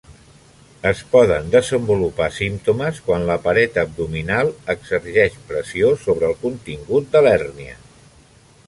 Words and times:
Es 0.91 1.01
poden 1.09 1.51
desenvolupar 1.55 2.29
símptomes 2.37 3.03
quan 3.09 3.27
la 3.29 3.35
paret 3.45 3.77
abdominal 3.83 4.51
exerceix 4.77 5.37
pressió 5.53 5.95
sobre 6.07 6.33
el 6.33 6.37
contingut 6.49 7.15
de 7.17 7.25
l'hèrnia. 7.29 7.81